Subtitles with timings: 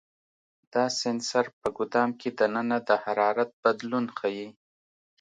[0.73, 4.47] دا سنسر په ګدام کې دننه د حرارت بدلون ښيي.